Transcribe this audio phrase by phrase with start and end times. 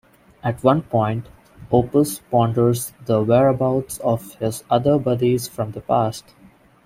[0.43, 1.27] At one point,
[1.71, 6.25] Opus ponders the whereabouts of his other buddies from the past.